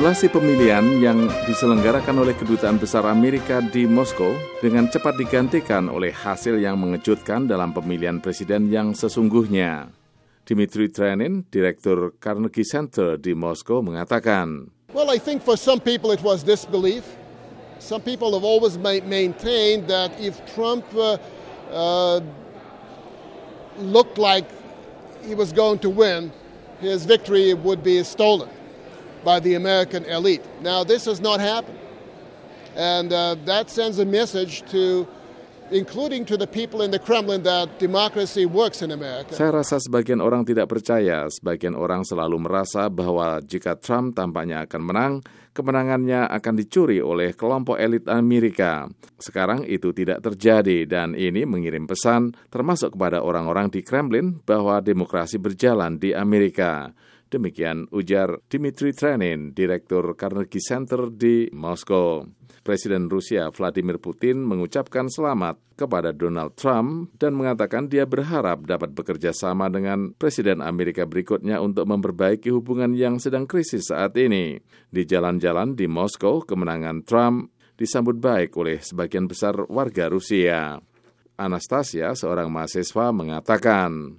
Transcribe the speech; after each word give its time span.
Simulasi 0.00 0.32
pemilihan 0.32 0.96
yang 0.96 1.28
diselenggarakan 1.44 2.24
oleh 2.24 2.32
Kedutaan 2.32 2.80
Besar 2.80 3.04
Amerika 3.04 3.60
di 3.60 3.84
Moskow 3.84 4.32
dengan 4.64 4.88
cepat 4.88 5.20
digantikan 5.20 5.92
oleh 5.92 6.08
hasil 6.08 6.56
yang 6.56 6.80
mengejutkan 6.80 7.44
dalam 7.44 7.76
pemilihan 7.76 8.16
presiden 8.16 8.72
yang 8.72 8.96
sesungguhnya. 8.96 9.92
Dimitri 10.48 10.88
Trenin, 10.88 11.44
Direktur 11.52 12.16
Carnegie 12.16 12.64
Center 12.64 13.20
di 13.20 13.36
Moskow 13.36 13.84
mengatakan, 13.84 14.72
Well, 14.96 15.12
I 15.12 15.20
think 15.20 15.44
for 15.44 15.60
some 15.60 15.84
people 15.84 16.16
it 16.16 16.24
was 16.24 16.40
disbelief. 16.40 17.04
Some 17.76 18.00
people 18.00 18.32
have 18.32 18.40
always 18.40 18.80
ma- 18.80 19.04
maintained 19.04 19.84
that 19.92 20.16
if 20.16 20.40
Trump 20.56 20.88
uh, 20.96 21.20
uh, 21.68 22.24
looked 23.76 24.16
like 24.16 24.48
he 25.28 25.36
was 25.36 25.52
going 25.52 25.76
to 25.84 25.92
win, 25.92 26.32
his 26.80 27.04
victory 27.04 27.52
would 27.52 27.84
be 27.84 28.00
stolen 28.00 28.48
by 29.24 29.40
the 29.40 29.54
American 29.54 30.04
elite. 30.04 30.42
Now, 30.62 30.84
this 30.84 31.04
has 31.04 31.20
not 31.20 31.40
happened. 31.40 31.78
And 32.76 33.12
uh, 33.12 33.34
that 33.44 33.68
sends 33.68 33.98
a 33.98 34.06
message 34.06 34.62
to, 34.70 35.06
including 35.74 36.24
to 36.30 36.38
the 36.38 36.46
people 36.46 36.82
in 36.82 36.94
the 36.94 37.02
Kremlin, 37.02 37.42
that 37.42 37.78
democracy 37.82 38.46
works 38.46 38.80
in 38.80 38.94
America. 38.94 39.34
Saya 39.34 39.60
rasa 39.60 39.82
sebagian 39.82 40.22
orang 40.22 40.46
tidak 40.46 40.70
percaya, 40.70 41.26
sebagian 41.28 41.74
orang 41.74 42.06
selalu 42.06 42.38
merasa 42.38 42.86
bahwa 42.86 43.42
jika 43.42 43.74
Trump 43.74 44.14
tampaknya 44.14 44.70
akan 44.70 44.82
menang, 44.86 45.12
kemenangannya 45.50 46.30
akan 46.30 46.54
dicuri 46.56 47.02
oleh 47.02 47.34
kelompok 47.34 47.74
elit 47.74 48.06
Amerika. 48.06 48.86
Sekarang 49.18 49.66
itu 49.66 49.90
tidak 49.90 50.22
terjadi 50.22 50.86
dan 50.86 51.18
ini 51.18 51.42
mengirim 51.42 51.90
pesan 51.90 52.32
termasuk 52.48 52.94
kepada 52.94 53.20
orang-orang 53.20 53.68
di 53.68 53.82
Kremlin 53.82 54.38
bahwa 54.46 54.78
demokrasi 54.78 55.42
berjalan 55.42 55.98
di 55.98 56.14
Amerika. 56.14 56.94
Demikian 57.30 57.86
ujar 57.94 58.42
Dimitri 58.50 58.90
Trenin, 58.90 59.54
Direktur 59.54 60.18
Carnegie 60.18 60.58
Center 60.58 61.14
di 61.14 61.46
Moskow. 61.54 62.26
Presiden 62.66 63.06
Rusia 63.06 63.54
Vladimir 63.54 64.02
Putin 64.02 64.42
mengucapkan 64.42 65.06
selamat 65.06 65.78
kepada 65.78 66.10
Donald 66.10 66.58
Trump 66.58 67.14
dan 67.22 67.38
mengatakan 67.38 67.86
dia 67.86 68.02
berharap 68.02 68.66
dapat 68.66 68.90
bekerja 68.90 69.30
sama 69.30 69.70
dengan 69.70 70.10
Presiden 70.18 70.58
Amerika 70.58 71.06
berikutnya 71.06 71.62
untuk 71.62 71.86
memperbaiki 71.86 72.50
hubungan 72.50 72.98
yang 72.98 73.22
sedang 73.22 73.46
krisis 73.46 73.94
saat 73.94 74.18
ini. 74.18 74.58
Di 74.90 75.06
jalan-jalan 75.06 75.78
di 75.78 75.86
Moskow, 75.86 76.42
kemenangan 76.42 77.06
Trump 77.06 77.54
disambut 77.78 78.18
baik 78.18 78.58
oleh 78.58 78.82
sebagian 78.82 79.30
besar 79.30 79.54
warga 79.70 80.10
Rusia. 80.10 80.82
Anastasia, 81.38 82.12
seorang 82.12 82.50
mahasiswa, 82.52 83.14
mengatakan, 83.14 84.18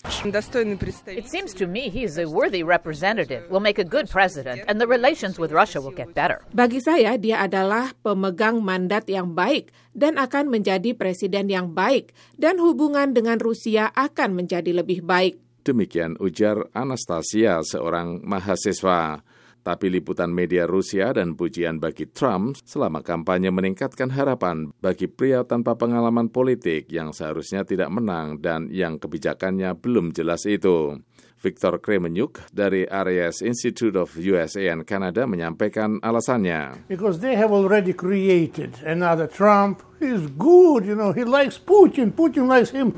It 0.00 1.28
seems 1.28 1.52
to 1.60 1.68
me 1.68 1.92
he 1.92 2.08
is 2.08 2.16
a 2.16 2.24
worthy 2.24 2.64
representative, 2.64 3.44
will 3.52 3.60
make 3.60 3.76
a 3.76 3.84
good 3.84 4.08
president, 4.08 4.64
and 4.64 4.80
the 4.80 4.88
relations 4.88 5.36
with 5.36 5.52
Russia 5.52 5.76
will 5.76 5.92
get 5.92 6.16
better. 6.16 6.40
Bagi 6.56 6.80
saya, 6.80 7.20
dia 7.20 7.44
adalah 7.44 7.92
pemegang 8.00 8.64
mandat 8.64 9.04
yang 9.12 9.36
baik 9.36 9.68
dan 9.92 10.16
akan 10.16 10.48
menjadi 10.48 10.96
presiden 10.96 11.52
yang 11.52 11.76
baik, 11.76 12.16
dan 12.40 12.56
hubungan 12.56 13.12
dengan 13.12 13.36
Rusia 13.36 13.92
akan 13.92 14.40
menjadi 14.40 14.72
lebih 14.72 15.04
baik. 15.04 15.36
Demikian 15.68 16.16
ujar 16.16 16.72
Anastasia, 16.72 17.60
seorang 17.60 18.24
mahasiswa. 18.24 19.20
Tapi 19.60 19.92
liputan 19.92 20.32
media 20.32 20.64
Rusia 20.64 21.12
dan 21.12 21.36
pujian 21.36 21.76
bagi 21.76 22.08
Trump 22.08 22.56
selama 22.64 23.04
kampanye 23.04 23.52
meningkatkan 23.52 24.08
harapan 24.08 24.72
bagi 24.80 25.04
pria 25.04 25.44
tanpa 25.44 25.76
pengalaman 25.76 26.32
politik 26.32 26.88
yang 26.88 27.12
seharusnya 27.12 27.68
tidak 27.68 27.92
menang 27.92 28.40
dan 28.40 28.72
yang 28.72 28.96
kebijakannya 28.96 29.76
belum 29.76 30.16
jelas 30.16 30.48
itu. 30.48 30.96
Victor 31.40 31.80
Kremenyuk 31.80 32.52
dari 32.52 32.84
Arias 32.84 33.40
Institute 33.40 33.96
of 33.96 34.12
USA 34.16 34.76
and 34.76 34.84
Canada 34.84 35.24
menyampaikan 35.24 35.96
alasannya. 36.04 36.84
Because 36.88 37.24
they 37.24 37.32
have 37.32 37.48
already 37.48 37.96
created 37.96 38.76
another 38.84 39.24
Trump. 39.24 39.80
He's 40.00 40.28
good, 40.36 40.84
you 40.84 40.92
know, 40.92 41.12
he 41.16 41.24
likes 41.24 41.56
Putin, 41.56 42.12
Putin 42.12 42.44
likes 42.44 42.72
him. 42.76 42.92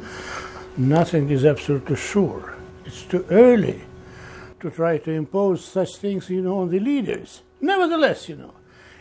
Nothing 0.75 1.31
is 1.31 1.47
absolutely 1.47 1.95
sure. 1.95 2.59
It's 2.83 3.07
too 3.07 3.23
early 3.31 3.79
to 4.63 4.71
try 4.71 4.97
to 5.03 5.11
impose 5.11 5.67
such 5.67 5.99
things, 5.99 6.31
you 6.31 6.41
know, 6.41 6.63
on 6.63 6.71
the 6.71 6.79
leaders. 6.79 7.43
Nevertheless, 7.61 8.31
you 8.31 8.39
know, 8.39 8.55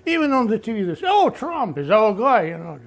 even 0.05 0.33
on 0.33 0.49
the 0.49 0.57
TV, 0.57 0.85
they 0.85 0.97
say, 0.97 1.07
oh, 1.07 1.29
Trump 1.29 1.77
is 1.77 1.89
our 1.89 2.13
guy, 2.17 2.51
you 2.51 2.57
know. 2.57 2.81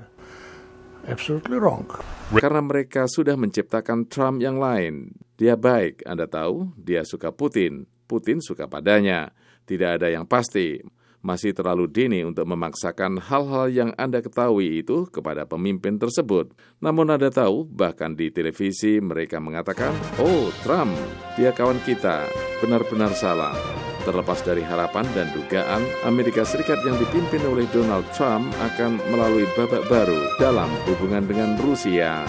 Absolutely 1.06 1.60
wrong. 1.60 1.86
Karena 2.32 2.64
mereka 2.64 3.04
sudah 3.06 3.36
menciptakan 3.36 4.08
Trump 4.08 4.40
yang 4.40 4.56
lain. 4.56 5.14
Dia 5.36 5.54
baik, 5.54 6.02
Anda 6.08 6.24
tahu, 6.24 6.74
dia 6.80 7.04
suka 7.04 7.30
Putin. 7.30 7.86
Putin 8.08 8.40
suka 8.40 8.66
padanya. 8.66 9.30
Tidak 9.64 10.00
ada 10.00 10.08
yang 10.12 10.28
pasti. 10.28 10.80
Masih 11.24 11.56
terlalu 11.56 11.88
dini 11.88 12.20
untuk 12.20 12.44
memaksakan 12.44 13.16
hal-hal 13.16 13.72
yang 13.72 13.90
Anda 13.96 14.20
ketahui 14.20 14.84
itu 14.84 15.08
kepada 15.08 15.48
pemimpin 15.48 15.96
tersebut. 15.96 16.52
Namun 16.84 17.08
Anda 17.08 17.32
tahu, 17.32 17.64
bahkan 17.64 18.12
di 18.12 18.28
televisi 18.28 19.00
mereka 19.00 19.40
mengatakan, 19.40 19.96
Oh, 20.20 20.52
Trump, 20.60 20.92
dia 21.40 21.48
kawan 21.56 21.80
kita. 21.88 22.28
Benar-benar 22.60 23.16
salah. 23.16 23.56
Terlepas 24.04 24.44
dari 24.44 24.60
harapan 24.60 25.08
dan 25.16 25.32
dugaan, 25.32 25.80
Amerika 26.04 26.44
Serikat 26.44 26.84
yang 26.84 27.00
dipimpin 27.00 27.40
oleh 27.48 27.64
Donald 27.72 28.04
Trump 28.12 28.52
akan 28.60 29.00
melalui 29.08 29.48
babak 29.56 29.80
baru 29.88 30.28
dalam 30.36 30.68
hubungan 30.84 31.24
dengan 31.24 31.56
Rusia. 31.56 32.20